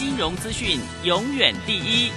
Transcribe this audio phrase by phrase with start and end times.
[0.00, 2.10] 金融资讯永远第一。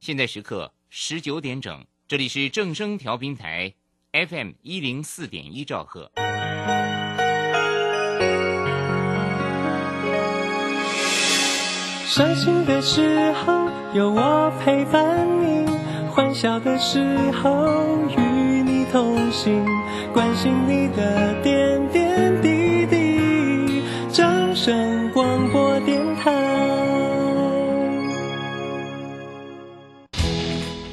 [0.00, 3.72] 现在时刻十九点整，这里是正声调频台
[4.12, 6.12] FM 一零四点一兆赫。
[12.04, 15.66] 伤心的时候有我陪伴你，
[16.10, 18.20] 欢笑的时候与
[18.60, 19.64] 你同行，
[20.12, 22.09] 关心你的点点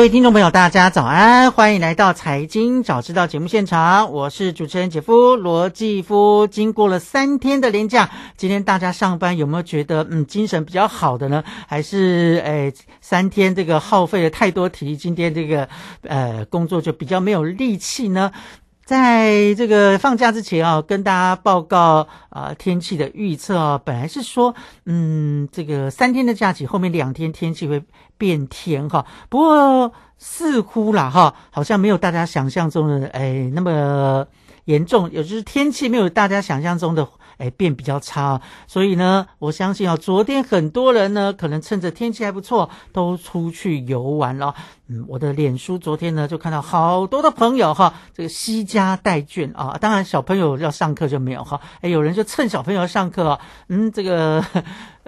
[0.00, 6.46] 各位听众朋友，大家早安，欢迎来到财经早知道节目现场，我是主持人姐夫罗继夫。
[6.46, 11.44] 经过了三天的连假，今天大家上班有没有觉得嗯精神比较好的呢？
[11.68, 15.68] 还是诶三天这个耗费了太多体力，今天这个
[16.04, 18.32] 呃工作就比较没有力气呢？
[18.90, 24.52] 在这个放假之前啊，跟大家报告啊天气的预测啊，本来是说
[24.86, 27.80] 嗯这个三天的假期后面两天天气会。
[28.20, 34.26] 变天哈，不过似乎啦哈，好像没有大家想象中的哎那么
[34.66, 37.08] 严重，也就是天气没有大家想象中的
[37.40, 44.54] 哎变比较差，所以呢，我相信啊，昨天很多人呢可能趁着天气还不错，都出去游玩了。
[44.86, 54.44] 嗯，我的脸书昨天呢就看到好多的朋友哈，这个惜家带眷啊，当然小朋友要上课就没有哈，哎有人就趁小朋友上课啊，嗯这个。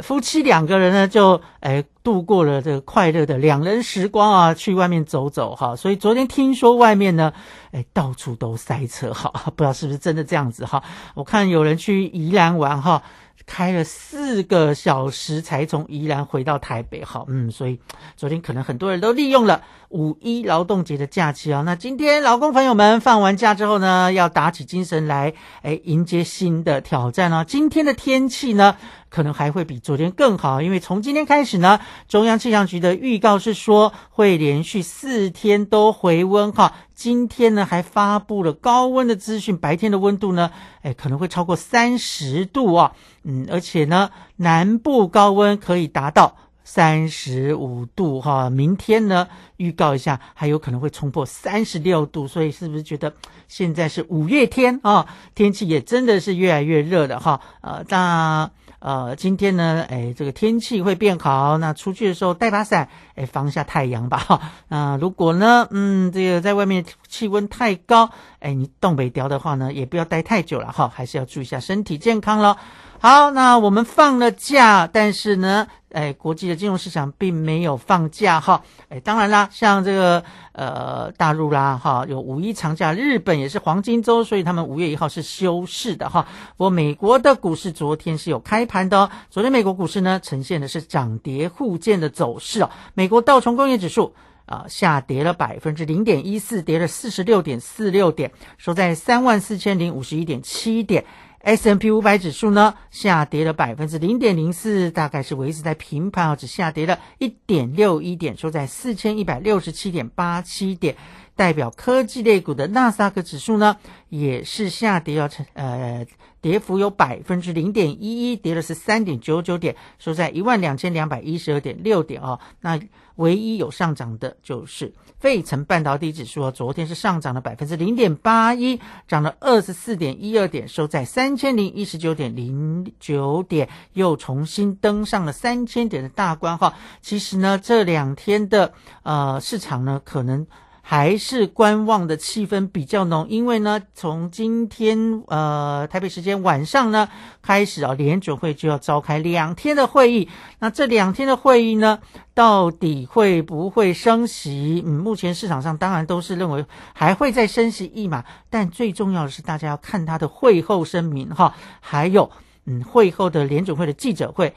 [0.02, 5.76] 夫妻两个人呢，就哎度过了这个快乐的两人时光啊，去外面走走哈。
[5.76, 7.32] 所以昨天听说外面呢，
[7.70, 10.82] 哎到处都塞车哈， 不知道是不是真的这样子哈。
[11.14, 13.02] 我看有人去宜兰玩哈。
[13.44, 17.76] 开了四个小时才从宜兰回到台北，哈，嗯，所以
[18.16, 19.60] 昨天可能很多人都利用了
[19.92, 21.62] 五一劳动节的假期啊。
[21.62, 27.44] 那今天劳工朋友们放完假之后呢，要打起精神来，哎，迎接新的挑战哦。
[27.46, 28.76] 今天的天气呢，
[29.08, 36.74] 可能还会比昨天更好，因为从今天开始呢，中央气象局的预告是说会连续四天都回温哈。
[36.94, 42.92] 今天呢，还发布了高温的资讯，白天的温度呢，哎，可能会超过三十度啊。
[43.24, 48.50] 嗯，而且呢，南部高温可以达到三十五度哈。
[48.50, 52.28] 明天呢，预告一下，还有可能会冲破三十六度。
[52.28, 53.14] 所以是不是觉得
[53.48, 55.06] 现在是五月天啊？
[55.34, 57.40] 天气也真的是越来越热的哈。
[57.60, 64.40] 呃，那呃，今天呢，哎，这个天气会变好，那出去的时候带把伞，哎，防下太阳吧哈。
[64.66, 72.56] 那如果呢，嗯，这个在外面气温太高，哎，你东北调的话呢，也不要待太久了哈，还是要注意一下身体健康了。
[73.02, 78.62] 好，那我们放了假，但是呢，哎，国际的金融市场并没有放假哈。
[78.90, 86.28] 哎，当然啦，像这个呃大陆啦哈，有五一长假，日本也是黄金周，所以他们五月一号是休市的哈。
[86.56, 92.70] 不过美国的股市昨天是有开盘的，昨天美国股市呢呈现的是涨跌互见的走势哦。
[92.94, 94.14] 美国道琼工业指数
[94.46, 101.04] 啊下跌了百分之零点一四，跌了四十六点四六点，收在三万四千零五十一点七点。
[101.42, 110.96] S M P 五百指数呢下跌了百分之零点零四，大概是维持在平盘啊，只下跌了一点六一点，收在四千一百六十七点八七点。
[111.34, 113.78] 代表科技类股的纳斯达克指数呢
[114.10, 116.06] 也是下跌，要成呃
[116.42, 122.38] 跌幅有百分之零点一一，跌了十三点九九点，收在一万两千两百一十二点六点哦。
[122.60, 122.78] 那
[123.16, 136.74] 唯一有上涨的就是费城半导体指数，昨天是上涨了百分之零点八一，涨了二十四点一二点，收在三千零一十九点零九点，又重新登上了三千点的大关哈。
[137.00, 138.72] 其实呢，这两天的
[139.02, 140.46] 呃市场呢，可能。
[140.92, 147.08] 还是观望的气氛比较浓，因为呢，从今天呃台北时间晚上呢
[147.40, 150.28] 开始啊，联准会就要召开两天的会议。
[150.58, 152.00] 那这两天的会议呢，
[152.34, 154.84] 到底会不会升息？
[154.86, 162.30] 嗯，目前市场上当然都是认为还会再升息一码，但最重要的是大家要看他的会后声明哈，还有
[162.66, 164.54] 嗯会后的联准会的记者会。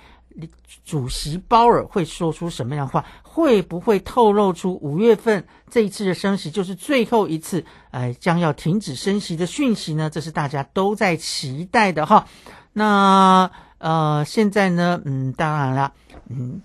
[0.84, 3.06] 主席鲍尔会说出什么样的话？
[3.24, 10.10] 会不会透露出五月份这一次的升息就是最后一次，呃，将要停止升息的讯息呢？
[10.10, 12.28] 这是大家都在期待的哈。
[12.72, 15.94] 那呃，现在呢，嗯，当然了，
[16.30, 16.62] 嗯，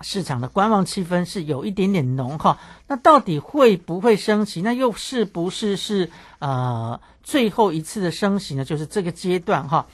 [0.00, 2.58] 市场的观望气氛是有一点点浓哈。
[2.88, 4.62] 那到底会不会升息？
[4.62, 6.10] 那又是不是是
[6.40, 8.64] 呃最后一次的升息呢？
[8.64, 9.86] 就是这个阶段哈。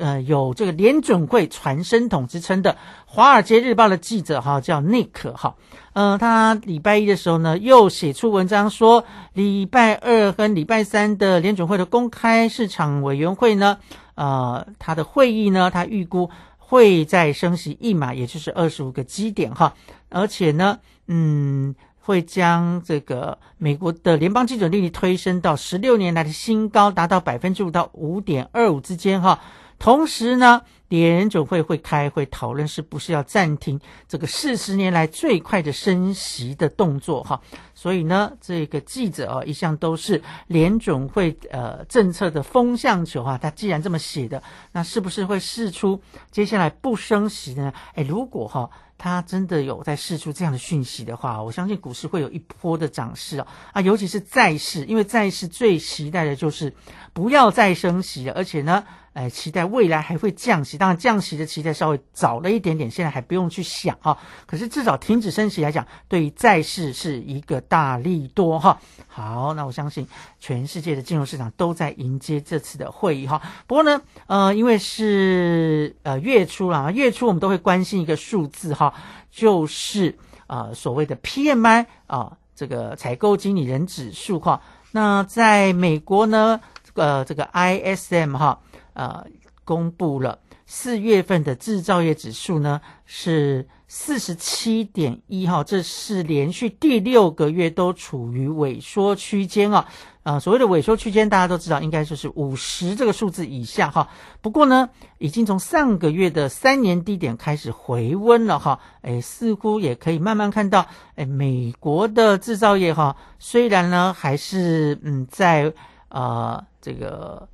[0.00, 2.72] 呃，有这个联准会传声筒之称的
[3.04, 5.54] 《华尔街日报》的记者哈，叫 Nick 哈，
[5.92, 9.04] 呃，他礼拜一的时候呢，又写出文章说，
[9.34, 13.76] 礼拜二跟礼拜三的联准会的公开市场委员会呢，
[14.14, 19.74] 呃，他的会议呢，他预估会再升息一码，也就是二十五个基点哈，
[20.08, 29.38] 而且呢，嗯，会将这个美国的联邦基准利率推升到十六年来的新高，达到百分之五到五点二五之间哈。
[29.80, 37.40] 同时呢，联准会会开会讨论是不是要暂停这个四十年来最快的升息的动作哈。
[37.74, 43.38] 所以呢，这个记者啊，一向都是联准会呃政策的风向球哈。
[43.38, 44.42] 他既然这么写的，
[44.72, 47.72] 那是不是会试出接下来不升息呢？
[47.94, 48.68] 哎，如果哈
[48.98, 56.74] 他真的有在试出这样的讯息的话，我相信股市会有一波的涨势啊啊，尤其是债市，因为债市最期待的就是
[57.14, 58.84] 不要再升息了，而且呢。
[59.12, 64.16] 哎，期待未来还会降息，当然降息的期待稍微早了一点点，现在还不用去想哈。
[64.46, 68.80] 可是至少停止升息来讲，对于债市是一个大利多哈。
[69.08, 70.06] 好，那我相信
[70.38, 73.42] 全世界的金融市场都在迎接这次的会议哈。
[73.66, 78.94] 不过呢，呃，因为是呃月初了，月初我们都会关心一个数字哈，
[79.28, 80.16] 就是
[80.46, 84.62] 呃所谓的 PMI 啊，这个采购经理人指数哈。
[84.92, 86.60] 那在美国呢，
[86.94, 88.60] 呃，这个 ISM 哈。
[88.94, 89.24] 呃，
[89.64, 99.86] 公布了四月份的制造业指数呢是四十七点一哈，这是连续第六个月都处于萎缩区间啊。
[100.22, 104.06] 啊，所谓的萎缩区间，大家都知道应该就是五十这个数字以下哈。
[104.42, 108.78] 不过呢，已经从上个月的三年低点开始回温了哈。
[109.00, 115.72] 哎，似乎也可以慢慢看到，哎，美国的制造业哈，虽然呢还是嗯在
[116.10, 117.48] 呃这个。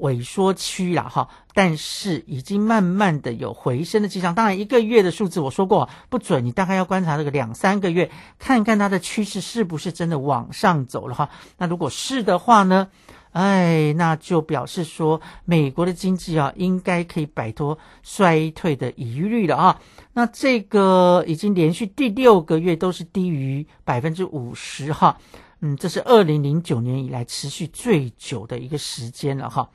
[0.00, 4.34] 萎缩区了哈，但是已经慢慢的有回升的迹象。
[4.34, 11.30] 当然，一个月的数字我说过不准，你大概要观察这个两三个月，看看它的趋势是不是真的往上走了哈。
[11.58, 12.88] 那如果是的话呢，
[13.32, 19.80] 哎，那就表示说美国的经济啊，应该可以摆脱衰退的疑虑了啊。
[20.12, 25.18] 那这个已经连续第六个月都是低于百分之五十哈。
[25.66, 29.68] 嗯，这是二零零九年以来持续最久的一个时间了哈，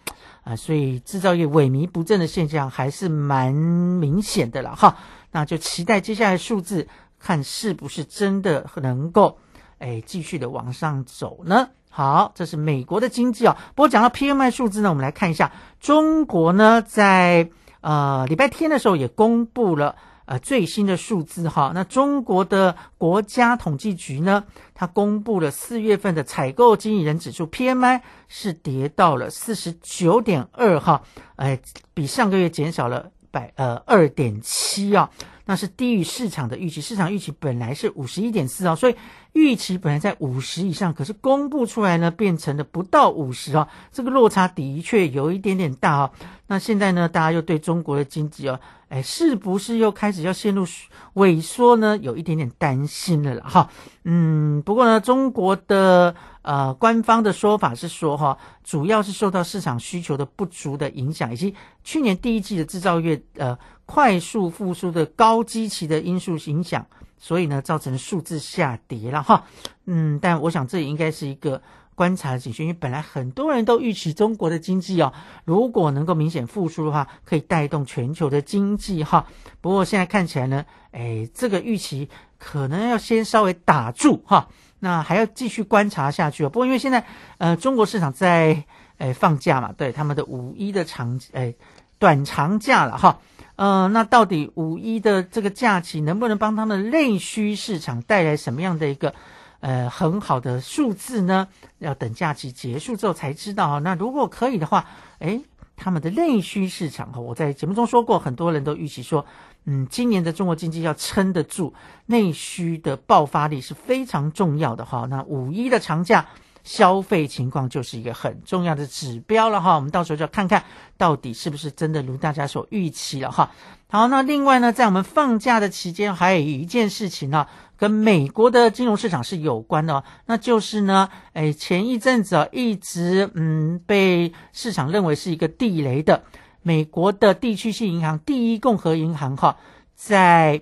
[0.43, 4.95] 啊，所以制造业萎靡不振的现象还是蛮明显的了哈。
[5.31, 6.87] 那就期待接下来数字，
[7.19, 9.37] 看是不是真的能够
[9.79, 11.67] 哎继续的往上走呢？
[11.89, 13.57] 好，这是美国的经济啊。
[13.75, 17.49] 不过讲到 PMI 数字呢，我们来看一下中国呢，在
[17.81, 19.97] 呃礼拜天的时候也公布了。
[20.25, 31.01] 呃，最新的数字哈，那中国的国家统计局呢，它公布了四月份的采购经理人指数 PMI 是跌到了四十九点二哈，
[31.35, 31.59] 哎，
[31.93, 35.09] 比上个月减少了百呃二点七啊，
[35.45, 38.95] 那是低于市场的预期，市场预期本来是五十一点四啊，所以
[39.33, 46.11] 预期本来在五十以上，可是公布出来呢，变成了不到五十啊，这个落差的确有一点点大啊。
[46.47, 48.59] 那现在呢，大家又对中国的经济哦。
[48.89, 50.65] 哎，是不是又开始要陷入
[51.13, 51.95] 萎缩呢？
[51.99, 53.69] 有一点点担心了啦，哈。
[54.03, 61.55] 嗯，不过呢，中国的呃官方的说法是说，哈，主要是受到市场需求的不足的影响，以及
[61.85, 63.57] 去年第一季的制造业呃
[63.91, 66.85] 快速复苏的高基期的因素影响，
[67.17, 69.43] 所以呢，造成数字下跌了，哈。
[69.85, 71.61] 嗯，但我想这也应该是一个。
[71.93, 75.13] 观察的警讯，因为本来很多人都预期中国的经济哦，
[75.45, 79.27] 如果能够明显复苏的话，可以带动全球的经济哈。
[79.59, 84.47] 不过现在看起来呢，哎，这个预期可能要先稍微打住哈，
[84.79, 86.49] 那还要继续观察下去哦。
[86.49, 87.05] 不过因为现在
[87.37, 88.63] 呃，中国市场在
[88.97, 91.53] 哎放假嘛，对他们的五一的长哎
[91.99, 93.19] 短长假了哈。
[93.61, 99.13] 呃，那到底五一的这个假期能不能帮他们内需市场带来什么样的一个
[99.59, 101.47] 呃很好的数字呢？
[101.77, 103.79] 要等假期结束之后才知道。
[103.81, 104.87] 那如果可以的话，
[105.19, 105.43] 诶，
[105.75, 109.23] 他们的内需市场哈，我在节目中说过，很多人都预期说，
[109.65, 111.75] 嗯，今年的中国经济要撑得住，
[112.07, 115.05] 内需的爆发力是非常重要的哈。
[115.07, 116.25] 那五一的长假。
[116.63, 120.63] 消费情况就是一个很重要的指标了哈，我们到时候就要看看
[120.97, 123.51] 到底是不是真的如大家所预期了哈。
[123.89, 136.23] 好，那另外呢，在我们放假的期间，还有一件事情呢，跟美国的金融市场是有关的，那就是呢，哎，前一阵子啊，一直嗯被市场认为是一个地雷的
[136.61, 139.57] 美国的地区性银行第一共和银行哈，
[139.95, 140.61] 在。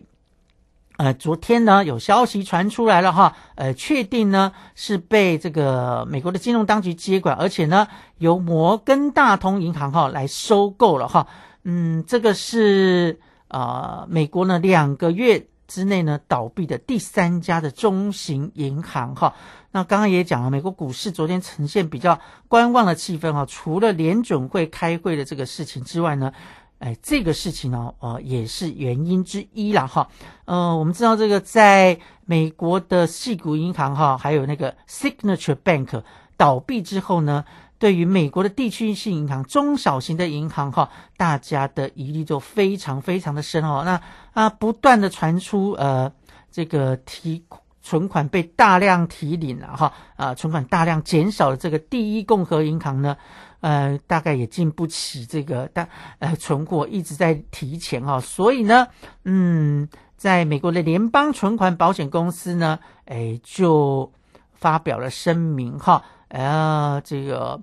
[1.00, 7.88] 呃，昨天呢有消息传出来了哈，呃，确定呢是被这个美国的金融当局接管，而且呢
[8.18, 11.26] 由摩根大通银行哈来收购了哈。
[11.64, 19.34] 嗯，这个是啊，美国呢两个月之内呢倒闭的第三家的中型银行哈。
[19.72, 26.34] 那刚刚也讲了，美国股市昨天呈现比较观望的气氛哈，除了联准会开会的这个事情之外呢。
[26.80, 30.08] 哎，这个事情呢，呃，也是原因之一了哈。
[30.46, 36.04] 呃，我们知道这个在美国的细谷银行哈，还有那个 Signature Bank
[36.38, 37.44] 倒闭之后呢，
[37.78, 43.84] 对于美国的地区性银行、中小型的银行哈，大家的疑虑就非常非常的深哦。
[43.84, 46.10] 那啊，不断的传出呃，
[46.50, 47.44] 这个提
[47.82, 53.18] 存款被大量提领了哈，啊，存款大量减少了这个第一共和银行呢。
[53.62, 55.88] 呃，大概也进不起这个，但
[56.20, 58.88] 呃，存货一直在提前哦，所以呢，
[59.26, 64.12] 嗯，在美国的联邦存款保险公司呢，哎，就
[64.54, 67.60] 发表了声明哈，呃，这个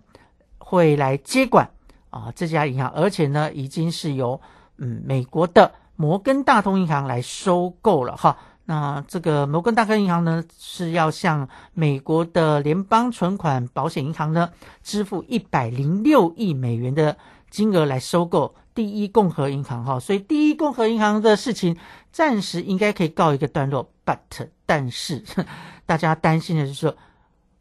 [0.59, 1.69] 会来接管
[2.11, 4.41] 啊这家银行，而且呢，已经是由
[4.79, 8.37] 嗯美国的摩根大通银行来收购了哈。
[8.69, 14.51] 那这个摩根大通银行呢，是要向美国的联邦存款保险银行呢
[14.83, 17.17] 支付一百零六亿美元的
[17.49, 21.77] 金额来收购第一共和银行哈，所以第一共和银行的事情
[22.11, 23.89] 暂时应该可以告一个段落。
[24.05, 25.23] But 但是
[25.87, 26.97] 大家担心的是说，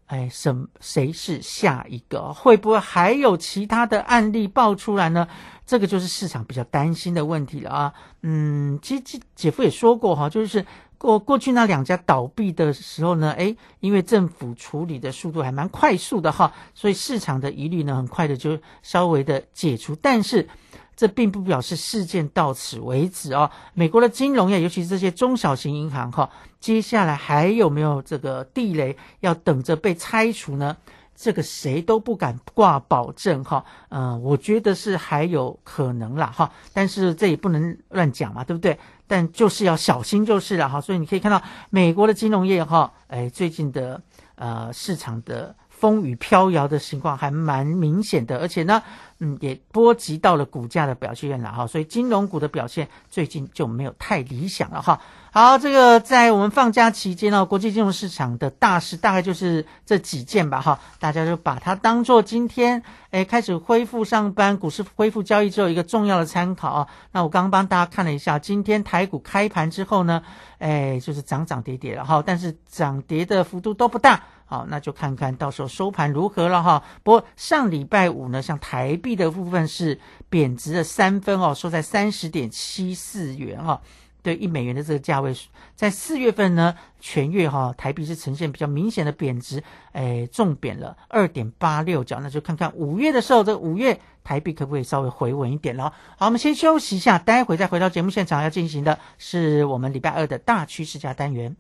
[0.07, 2.33] 哎，什谁是下一个？
[2.33, 5.27] 会不会还有其他的案例爆出来呢？
[5.67, 7.93] 这个就是市场比较担心的问题了啊。
[8.23, 10.65] 嗯，其实姐姐夫也说过哈，就是。
[11.05, 19.95] 过过去那两家倒闭的时候呢，诶，因为政府处理的速度还蛮快速的哈，所以市场的疑虑呢，很快的就稍微的解除。
[20.01, 20.49] 但是
[20.95, 23.51] 这并不表示事件到此为止哦。
[23.75, 26.27] 美国的金融业，尤其是这些中小型银行哈，
[26.59, 30.75] 接下来还有没有这个地雷要等着被拆除呢？
[31.17, 33.63] 这个谁都不敢挂保证哈。
[33.87, 38.77] 嗯，我觉得是还有可能啦哈，但是这也不能乱讲嘛，对不对？
[39.07, 44.01] 但就是要小心就是了哈，所以你可以看到美国的金融业哈，哎，最近的
[44.35, 48.81] 呃市场的风雨飘摇的情况还蛮明显的，而且呢，
[49.19, 55.01] 嗯，也波及到了股价的表现了哈，所以金融股的表现最近就没有太理想了哈。
[55.37, 66.87] 好，这个在我们放假期间呢，国际金融市场的大事大概就是这几件吧，哈，大家就把它当做今天，哎，开始恢复上班，股市恢复交易之后一个重要的参考啊。
[67.11, 70.23] 那我刚刚帮大家看了一下，今天台股开盘之后呢，
[70.57, 76.81] 哎，就是涨涨跌跌了哈，但是涨跌的幅度都不大，好，那就看看到时候收盘如何了哈。
[77.03, 79.99] 不过上礼拜五呢，像台币的部分是
[80.29, 83.81] 贬值了三分哦，收在三十点七四元哦。
[84.25, 85.31] 对一美元的这个价位，
[85.75, 92.19] 在四月份呢，全月哈台币是呈现比较明显的贬值，哎，重贬了二点八六角。
[92.19, 95.93] 那就看看五月的时候，这五月台币可不可以稍微回稳一点了？
[96.17, 101.55] 好，我们先休息一下，待会再回到节目现场，要进行的是我们礼拜二的大趋势加单元。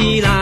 [0.00, 0.37] 无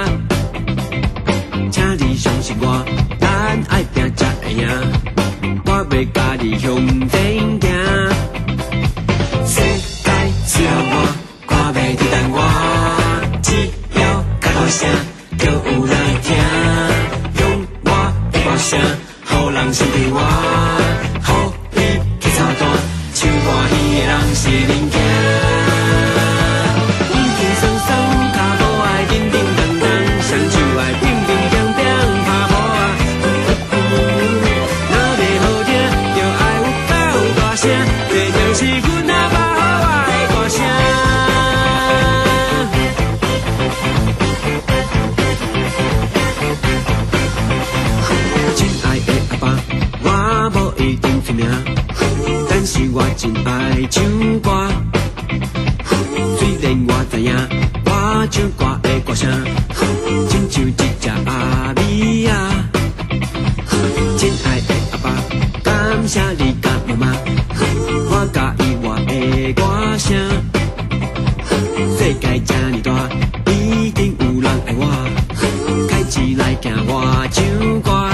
[60.28, 62.32] 亲像一只阿咪啊。
[64.16, 65.04] 亲爱的阿爸，
[65.62, 67.12] 感谢你甲妈妈，
[68.08, 69.10] 我喜欢我的
[69.54, 69.60] 歌
[69.98, 70.06] 声。
[71.98, 72.88] 世界这么大，
[73.50, 74.82] 一定有人爱我，
[75.88, 77.42] 开始来听我唱
[77.82, 78.05] 歌。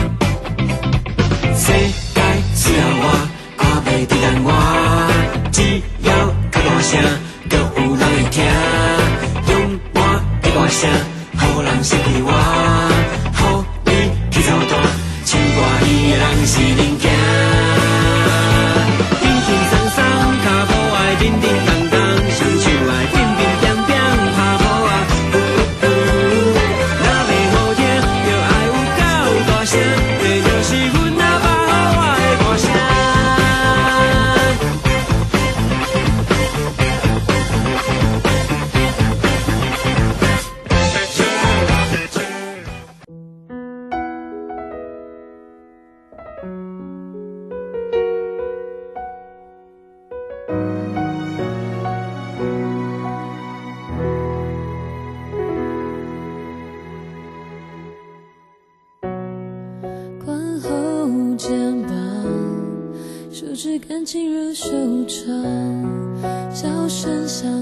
[64.05, 64.67] 指感情如修
[65.07, 67.62] 长，笑声响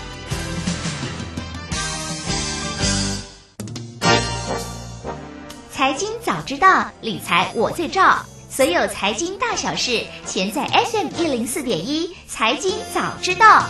[5.81, 8.23] 财经早知道，理财我最照。
[8.51, 12.15] 所有财经大小事，全在 FM 一零四点一。
[12.27, 13.67] 财经早知道。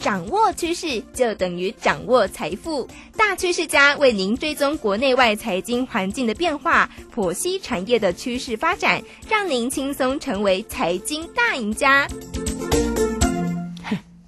[0.00, 2.88] 掌握趋势就等于掌握财富。
[3.16, 12.08] 大趋势家为您追踪国内外财经环境的变化，剖析产业的趋势发展，让您轻松成为财经大赢家。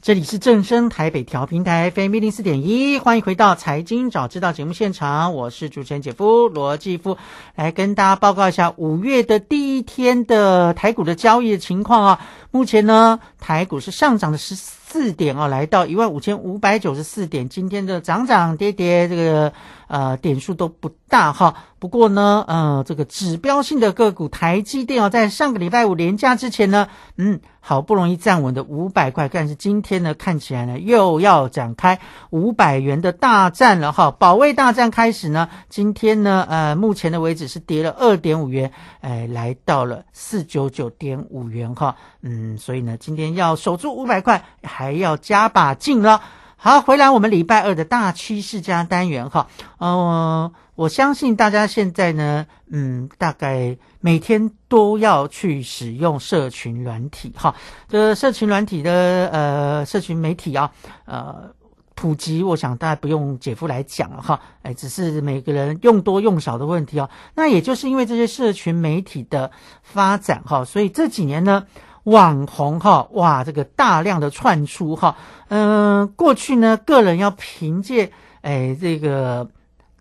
[0.02, 7.18] 这里是正声台北调频台 FM 一零四点一，欢迎回到财经早知道节目现场，我是主持人姐夫罗继夫，
[7.54, 12.20] 来跟大家报告一下五月的第一天的台股的交易的情况啊。
[12.50, 17.48] 目前呢，台股是上涨了十四点啊，来到一万五千五百九十四点。
[17.48, 19.52] 今天的涨涨跌跌，这个
[19.92, 21.54] 呃点数都不大哈。
[21.78, 31.98] 不过呢，呃，这个指标性的个股台积电哦，在上个礼拜五连假之前呢，嗯，好不容易站稳的五百块，但是今天呢，看起来呢又要展开
[32.30, 34.12] 五百元的大战了哈。
[34.12, 41.96] 保卫大战开始呢，今天呢，呃，目前的为止是跌了二点五元，哎，来到了四九九点五元哈。
[42.22, 46.22] 嗯，所以呢，今天要守住五百块，还要加把劲了。
[46.64, 49.48] 好，回来我们礼拜二的大趋势加单元哈，
[49.78, 57.56] 呃，我相信大家现在呢，嗯，大概每天都要去使用社群软体哈，
[57.88, 60.70] 这社群软体的呃，社群媒体啊，
[61.06, 61.52] 呃。
[61.94, 67.08] 普及，我想大家不用姐夫来讲了哈，哎，只是每个人用多用少的问题哦。
[67.34, 71.66] 那也就是因为这些社群媒体的发展哈，所以这几年呢，
[72.04, 75.16] 网红哈，哇，这个大量的窜出哈，
[75.48, 79.48] 嗯、过去呢，个人要凭借哎这个。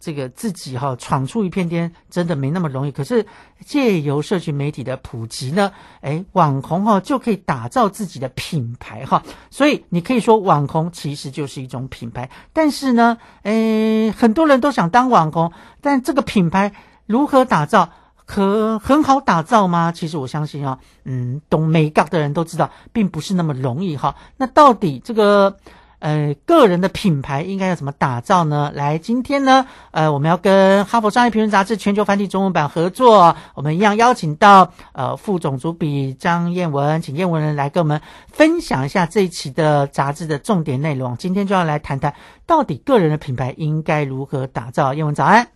[0.04, 2.92] 这个自己哈、闯出一片天，真的没那么容易。
[2.92, 3.28] 可是
[3.64, 12.32] 借由社群媒体的普及呢，哎，网红哈、就可以打造自己的品牌哈、所以你可以说网红其实就是一种品牌。
[12.52, 16.74] 但是呢，哎，很多人都想当网红，但这个品牌
[17.06, 17.92] 如何打造？
[18.34, 19.92] 可很好打造吗？
[19.92, 24.16] 其实我相信啊，嗯，懂美感的人都知道，并不是那么容易哈。
[24.38, 25.58] 那到底这个
[26.00, 28.72] 呃个人的品牌应该要怎么打造呢？
[28.74, 38.00] 来，今天呢，呃，我们要跟《哈佛商业评论》杂志全球繁体中文版合作，我们一样邀请到呃副总主笔张燕文，请燕文人来跟我们
[38.32, 41.18] 分享一下这一期的杂志的重点内容。
[41.18, 42.16] 今天就要来谈谈，
[42.48, 44.94] 到底个人的品牌应该如何打造。
[44.94, 45.50] 燕文早安。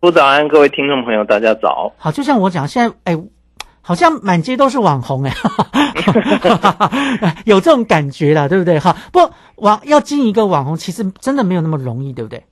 [0.00, 1.92] 不早安，各位听众朋友，大家早。
[1.98, 3.22] 好，就像我讲，现在哎，
[3.82, 5.34] 好像满街都是网红哎，
[7.44, 8.78] 有这种感觉了，对不对？
[8.78, 9.20] 哈，不
[9.56, 12.42] 网要经营一个网红，其实真的没有那么容易，对不对？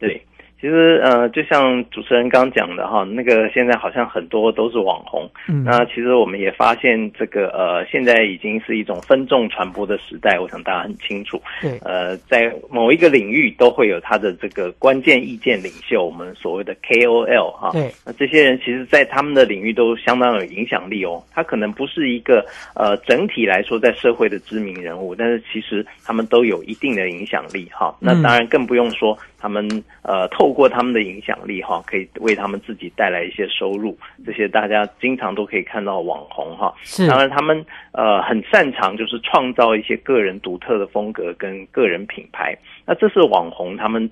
[0.00, 0.26] 对，
[0.62, 5.28] 其实呃，就像主持人刚讲的哈，那个现在好像很多都是网红。
[5.48, 11.42] 嗯那其实我们也发现，这个呃，现在已经是一种分众传播的时代，我想大家很清楚。
[11.60, 17.70] 对，呃，在某一个领域都会有他的这个关键意见领袖，我们所谓的 KOL 哈。
[17.72, 21.20] 对，那这些人其实，在他们的领域都相当有影响力哦。
[21.34, 22.46] 他可能不是一个
[22.76, 27.92] 呃整体来说在社会的知名人物，但是其实他们都有一定的影响力哈。
[27.98, 29.66] 那嗯当然更不用说他们
[30.02, 33.98] 呃透过他们的影响力哈，可以为他们自己带来一些收入。
[34.24, 36.72] 这些大家经常都可以看到网红哈。
[36.84, 42.56] 是当然他们呃很擅长就是创造一些个人独特的风格跟个人品牌。
[42.86, 44.08] 那这是网红他们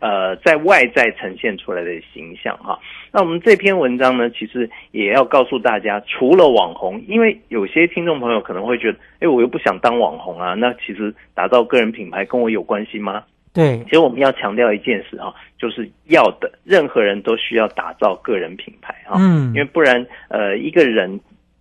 [0.00, 2.76] 呃在外在呈现出来的形象哈。
[3.12, 13.22] 那我们这篇文章呢，其实也要告诉大家，除了网红，因为有些听众朋友可能会觉得，哎，我又不想当网红啊，那其实打造个人品牌跟我有关系吗？
[13.54, 13.78] 对。
[13.84, 19.48] 其，实我们要强调一件事哈，就是要的，任何人都需要打造个人品牌哈，嗯。
[19.48, 21.20] 因为不然呃一个人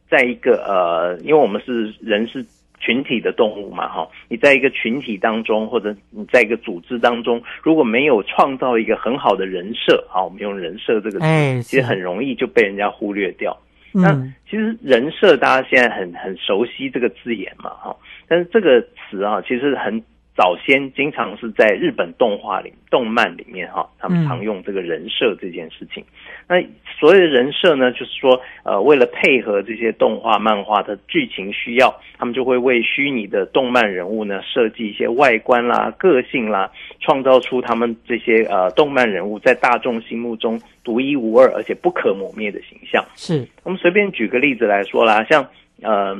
[0.09, 2.43] 在一个呃，因为我们是人是
[2.79, 13.57] 群体的动物嘛哈，你在一个群体当中或者你在一个组织当中，如果没有创造一个很好的人设啊，我们用人设这个词，哎其实很容易就被人家忽略掉。
[13.93, 17.95] 那嗯其实人设大家现在很很熟悉这个字眼嘛，哈，
[18.27, 20.03] 但是这个词啊，其实很
[20.35, 26.03] 早先经常是在日本动画里、动漫里面哈，他们嗯常用这个人设这件事情。
[26.47, 26.59] 那
[26.99, 36.69] 所谓的人设呢，就是说，呃，为了配合这些动画、漫画的剧情需要，他们就会为虚拟的动漫人物呢设计一些外观啦、个性啦，
[36.99, 43.05] 创造出他们这些呃动漫人物在大众心目中独一无二而且不可磨灭的形象。
[43.15, 45.47] 是我们随便举个例子来说啦，像
[45.81, 46.17] 呃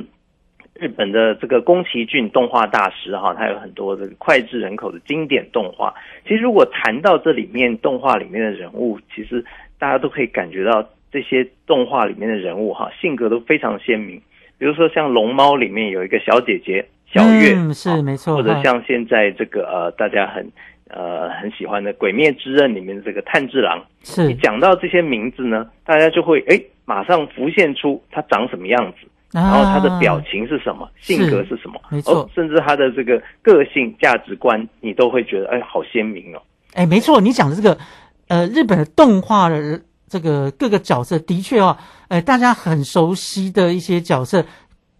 [0.74, 5.94] 日本的这个宫崎骏动画大师哈，他有很多这个脍炙人口的经典动画。
[6.24, 9.44] 其实如果谈到这里面动画里面的人物，其实
[9.78, 14.20] 大家都可以感觉到这些动画里面的人物哈，性格都非常鲜明。
[14.58, 20.44] 比如说像龙猫里面有一个小姐姐小月，嗯，是没错，或者像现在这个呃大家很
[20.88, 29.06] 呃很喜欢的《鬼灭之刃》里面的这个炭治郎，是一讲到这些名字呢，大家就会哎马上浮现出他长什么样子，
[29.42, 36.40] 然后他的表情是什么，性格是什么，啊没错哦，甚至他的这个个性、价值观，你都会觉得哎好鲜明哦。
[36.72, 37.76] 哎，没错，你讲的这个，
[38.28, 41.76] 呃，日本的动画的这个各个角色，的确哦，
[42.08, 44.44] 呃，大家很熟悉的一些角色，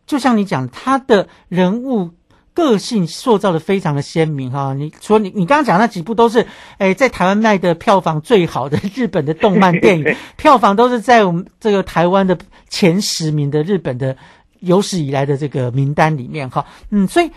[0.05, 2.11] 就像你讲，他的人物
[2.55, 6.47] 个性塑造的非常的鲜明哈、你除了你你刚刚讲那几部都是，
[6.79, 12.39] 哎，在台湾卖的票房最好的日本的动漫电影， 票房都是在我们这个台湾的
[12.75, 14.17] 前十名的日本的
[14.59, 17.31] 有史以来的这个名单里面哈，嗯，所以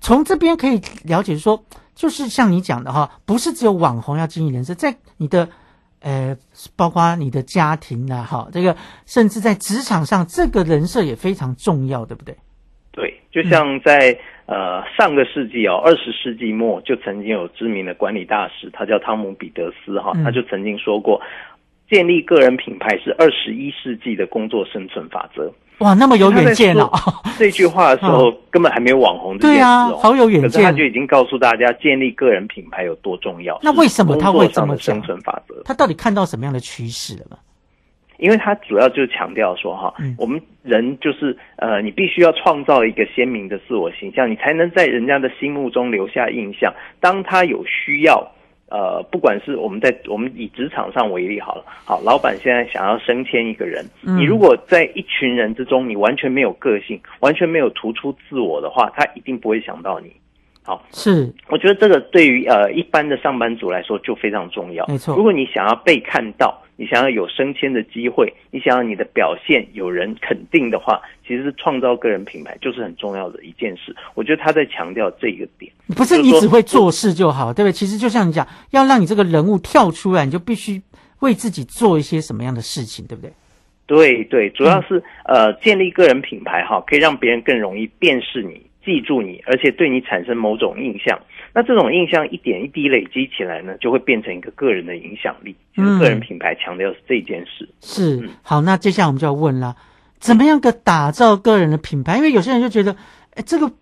[0.00, 1.62] 从这边可以了解说，
[1.94, 5.48] 就是像你讲的哈，不是只有网红要经营人设，在你的
[6.00, 6.36] 呃，
[6.74, 8.76] 包括你的家庭啊，哈，这个
[9.06, 12.34] 甚至在职场上，这个人设也非常重要，对不对？
[12.90, 20.24] 对，就像在、呃上个世纪哦，二十世纪末就曾经有知名的管理大师，他叫汤姆彼得斯哈，嗯。
[20.24, 21.20] 他就曾经说过，
[21.90, 25.52] 建立个人品牌是二十一世纪的工作生存法则。
[25.78, 26.90] 哇，那么有远见哦！
[27.38, 33.58] 这句话的时候，根本还没有网红这件事对啊哦，好有远见可是他就已经告诉大家，建立个人品牌有多重要。
[33.62, 35.62] 那为什么他会这么生存法则？
[35.64, 37.38] 他到底看到什么样的趋势了吗？
[38.18, 46.70] 因为他主要就是强调说哈，嗯我们人就是呃，你必须要创造一个鲜明的自我形象，你才能在人家的心目中留下印象。
[47.00, 48.30] 当他有需要，
[48.70, 60.12] 呃，不管是我们在我们以职场上为例好了，好，老板现在想要升迁一个人，嗯你如果在一群人之中，你完全没有个性，完全没有突出自我的话，他一定不会想到你。
[60.62, 64.86] 好，是我觉得这个对于呃一般的上班族来说就非常重要。
[64.86, 73.94] 没错如果你想要被看到，你想要有升迁的机会，你想要你的表现有人肯定的话，其实是创造个人品牌就是很重要的一件事。
[74.14, 77.72] 我觉得他在强调这个点，不是你只会做事就好，对不对？
[77.72, 80.80] 其实就像你讲，要让你这个人物跳出来，你就必须
[81.18, 83.30] 为自己做一些什么样的事情，对不对？
[83.86, 91.18] 对对，主要是、嗯呃建立个人品牌哈，可以让别人更容易辨识你、记住你，而且对你产生某种印象。
[91.52, 95.56] 那这种印象一点一滴累积起来呢，就会变成一个个人的影响力。
[95.74, 97.68] 就是嗯个人品牌强调是这件事。
[97.80, 99.76] 是好，那接下来我们就要问了，
[100.18, 102.16] 怎么样个打造个人的品牌？
[102.16, 102.96] 因为有些人就觉得，
[103.34, 103.72] 哎，这个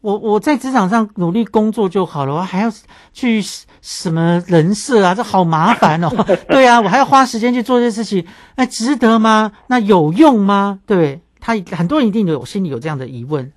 [0.00, 2.68] 我我在职场上努力工作就好了，我还要
[3.12, 3.40] 去
[3.80, 6.08] 什么人设啊，这好麻烦哦。
[6.50, 9.52] 对啊，我还要花时间去做这些事情，哎，值得吗？
[9.68, 10.80] 那有用吗？
[10.86, 13.52] 对他很多人一定有心里有这样的疑问。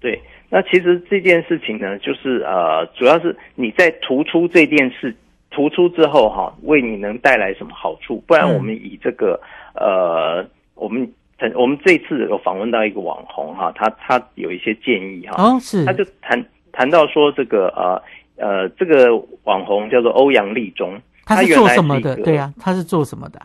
[0.00, 0.22] 对，
[0.54, 5.12] 那其实这件事情呢，就是呃，主要是你在突出这件事
[5.50, 8.22] 突出之后哈，为你能带来什么好处？
[8.24, 9.40] 不然嗯我们以这个、
[9.74, 16.40] 呃，我们曾我们这次有访问到一个网红哈，他他有一些建议哈，哦是他就谈
[16.70, 18.00] 谈到说这个呃
[18.36, 19.12] 呃，这个
[19.42, 22.14] 网红叫做欧阳立中，他是做什么的？
[22.22, 23.42] 对啊，他是做什么的？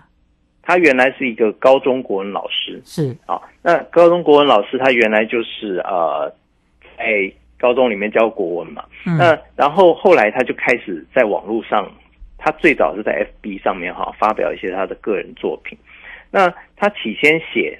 [0.61, 6.31] 他原来是一个高中国文老师，是啊，那高中国文老师他原来就是呃，
[6.99, 11.89] 在高中里面教国文嘛，嗯那然后后来他就开始在网络上，
[12.37, 15.77] 他最早是在 FB 上面哈发表一些他的个人作品，
[16.29, 17.79] 那他起先写。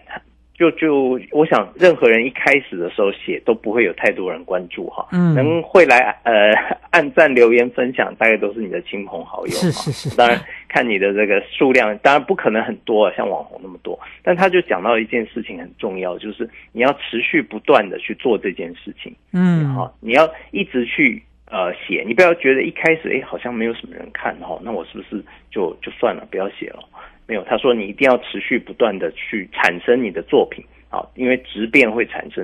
[0.59, 6.51] 就就我想，任何人一开始的时候写都不会有太多人关注哈，嗯能会来呃
[6.89, 9.57] 按赞、留言、分享，大概都是你的亲朋好友嘛。
[9.57, 13.97] 是是是，当然看你的这个数量，当然不可能很多啊，像网红那么多。
[14.21, 26.79] 但他就讲到一件事情很重要，就是你要持续不断的去做这件事情，嗯，好，你要一直去呃写，你不要觉得一开始哎好像没有什么人看哈，那我是不是就就算了，不要写了？
[27.29, 32.43] 没有，他说你一定要持续不断的去产生你的作品啊，因为质变会产生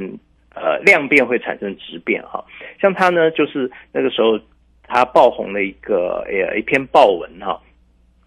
[0.53, 2.45] 呃量变会产生质变哈。
[2.79, 4.39] 像他呢，就是那个时候
[4.83, 7.59] 他爆红的一个呃一篇报文哈，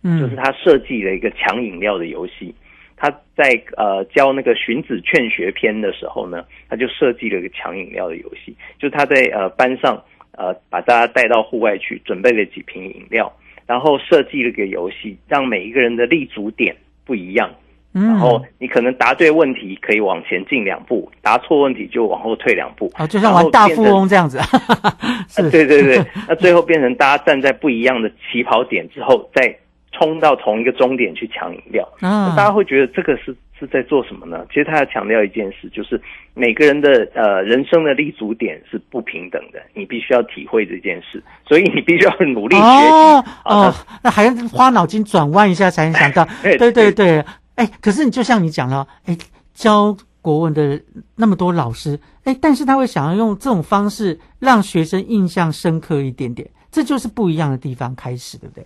[0.03, 2.53] 嗯就是他设计了一个抢饮料的游戏。
[2.97, 13.33] 他在呃教那个《荀子劝学篇》的时候呢，他就设计了一个抢饮料的游戏，就是他在呃班上呃把大家带到户外去，准备了几瓶饮料，
[13.69, 17.49] 然后设计了个游戏，让每一个人的立足点不一样。
[17.95, 22.91] 嗯然后你可能答对问题可以往前进两步，答错问题就往后退两步。
[22.95, 24.39] 啊，就像玩大富翁这样子，
[25.29, 26.05] 是，对对对。
[26.29, 29.57] 那最后变成大家站在不一样的起跑点之后，再
[29.99, 31.85] 冲到同一个终点去抢饮料。
[32.01, 34.47] 啊那大家会觉得这个是是在做什么呢？
[34.49, 36.01] 其实他要强调一件事，就是
[36.35, 42.89] 每个人的呃人生的立足点是不平等的，你必须要体会这件事，所以你必须要努力学习。
[42.89, 46.25] 哦哦，那还要花脑筋转弯一下才能想到。
[46.43, 47.25] 对对对，
[47.57, 49.19] 哎，可是你就像你讲了，哎，
[49.53, 50.81] 教国文的
[51.17, 58.65] 那么多老师，哎，但是他会想要用这种方式让学生印象深刻一点点，这就是不一样的地方开始，对不对？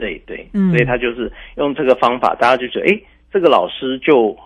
[0.00, 4.36] 对对，嗯所以他就是用这个方法，大家就觉得，哎，这个老师就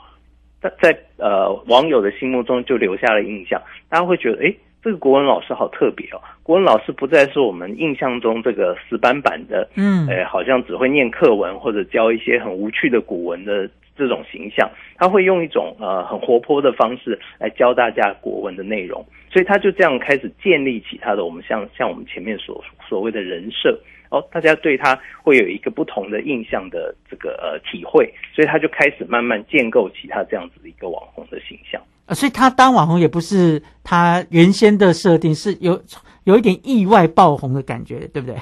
[0.60, 6.20] 在在呃网友的心目中就留下了印象，大家会觉得，哎，这个国文老师好特别哦。
[6.42, 23.78] 国文老师不再是我们印象中这个死板板的，嗯呃，好像只会念课文或者教一些很无趣的古文的这种形象，他会用一种呃很活泼的方式来教大家国文的内容，所以他就这样开始建立起他的我们像像我们前面所所谓的人设。
[24.14, 31.82] 哦，大家对他会有一个不同的印象的这个呃体会，所以他就开始慢慢建构起他这样子的一个网红的形象。
[32.06, 35.82] 呃所以他当网红也不是他原先的设定，是有
[36.24, 38.36] 有一点意外爆红的感觉，对不对？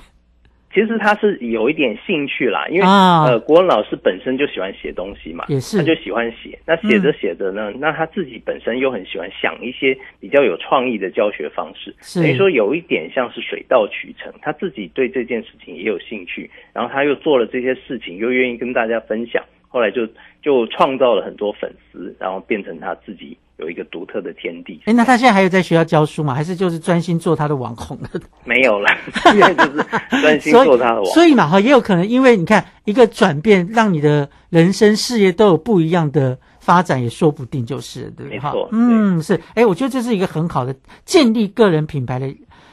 [0.73, 6.59] 其实他是有一点兴趣啦，因为、啊呃，国文老师本身就喜欢写东西嘛，也是他就喜欢写。
[6.67, 14.33] 那写着写着呢，那他自己本身又很喜欢想一些比较有创意的教学方式，等于说有一点像是水到渠成。
[14.41, 20.07] 他自己对这件事情也有兴趣，然后他又做了这些事情，又愿意跟大家分享，后来就
[20.43, 24.83] 就创造了很多粉丝，然后变成他自己有一个独特的天地。
[24.85, 26.35] 哎，那他现在还有在学校教书吗？
[26.35, 28.09] 还是就是专心做他的网红了？
[28.45, 28.87] 没有了，
[29.25, 29.85] 现在就是
[30.21, 31.15] 专心做他的网红。
[31.15, 38.39] 所以嘛，哈，也有可能因为你看一个转变，让你的人生事业都有不一样的发展，也说不定，就是了对不对？
[38.39, 42.27] 哈没错，嗯，是，哎，我觉得这是一个很好的建立个人品牌的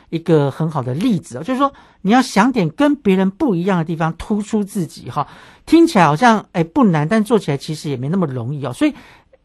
[0.10, 5.28] 一个很好的例子哦，就是说你要想点跟别人不一样的地方，突出自己哈。
[5.66, 8.74] 听起来好像哎不难，但做起来其实也没那么容易哦。
[8.74, 8.94] 所以，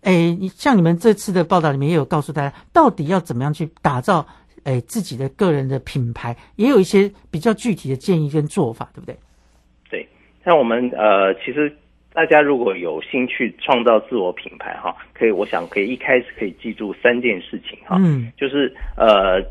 [0.01, 4.27] 哎，你像你们这次的报道里面也有告诉大家，到底要怎么样去打造
[4.63, 9.17] 哎自己的个人的品牌，也有一些比较具体的建议跟做法，对不对？
[9.91, 10.09] 对，
[10.45, 11.71] 像我们呃，其实
[12.15, 19.43] 大家如果有兴趣创造自我品牌哈，可以，我想可以一开始可以记住三件事情哈，嗯就是呃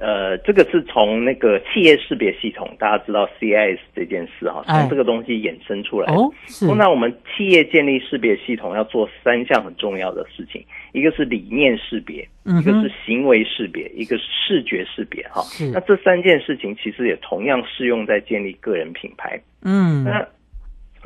[0.00, 6.14] 呃，这个是从那个企业识别系统，大家知道 CIS 这件事哈，哎从这个东西衍生出来的。
[6.14, 15.70] 哦是通常我们企业建立识别系统要做三项很重要的事情，一个是理念识别，一个是行为识别，一个是视觉识别哈是。
[15.70, 19.40] 那这三件事情其实也同样适用在建立个人品牌。
[19.62, 20.26] 嗯那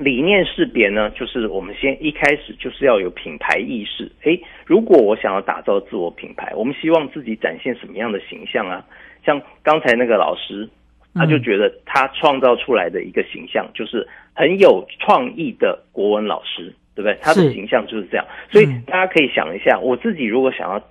[0.02, 4.10] 理念识别呢，就是我们先一开始就是要有品牌意识。
[4.22, 8.84] 诶，如果我想要打造自我品牌，我们希望自己展现什么样的形象啊？
[9.24, 10.68] 像刚才那个老师，
[11.14, 17.16] 他就觉得他创造出来的一个形象就是很有创意的国文老师，对不对？
[17.20, 18.26] 他的形象就是这样。
[18.50, 20.82] 所以大家可以想一下，我自己如果想要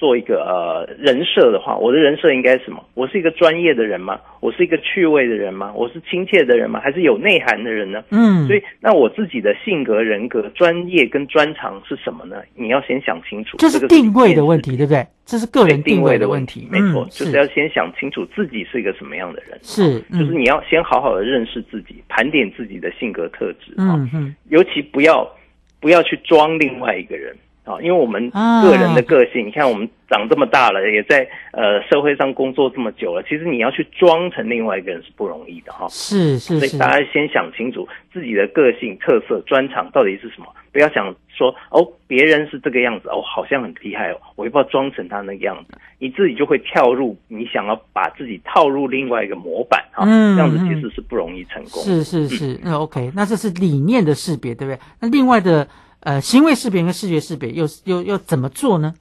[0.00, 2.82] 做一个呃人设的话，我的人设应该是什么？
[2.94, 4.18] 我是一个专业的人吗？
[4.40, 5.70] 我是一个趣味的人吗？
[5.76, 6.80] 我是亲切的人吗？
[6.80, 8.02] 还是有内涵的人呢？
[8.10, 12.36] 嗯所以那我自己的性格、人格、专业跟专长是什么呢？
[12.54, 13.58] 你要先想清楚。
[13.58, 15.06] 这是个定位的问题，对不对？
[15.26, 19.56] 这是个人定位的题，问题，没错，嗯就是要先想清楚自己是一个什么样的人。
[19.62, 25.30] 是，就是你要先好好的认识自己，盘点自己的性格特质啊，嗯嗯尤其不要
[25.78, 35.86] 不要去装另外一个人啊，因为我们啊个人的个性，你看我们长这么大了，也在呃社会上工作这么久了，其实你要去装成另外一个人是不容易的哈。
[35.88, 45.78] 是是是，所以大家先想清楚自己的个性、特色、专长到底是什么，不要想说哦，别人是这个样子哦，好像很厉害哦，我要不要装成他那个样子？
[45.98, 51.82] 你自己就会跳入你想要把自己套入另外一个模板哈，嗯这样子嗯其实是不容易成功。
[51.82, 54.80] 是是是，那 OK，那这是理念的识别，对不对？
[54.98, 55.68] 那另外的
[56.00, 58.94] 呃行为识别跟视觉识别又又又怎么做呢？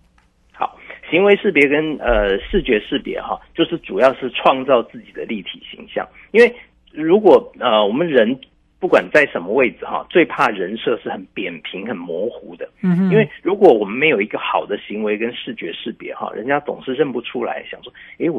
[0.51, 0.77] 好
[1.09, 6.07] 行为识别跟呃视觉识别哈，就是主要是创造自己的立体形象。
[6.31, 6.55] 因为
[6.91, 8.39] 如果呃我们人
[8.79, 12.69] 不管在什么位置哈，最怕人设是很扁平、很模糊的。
[12.81, 18.37] 嗯哼因为如果我们没有一个好的行为跟视觉识别哈，人家总是认不出来，想说，诶，我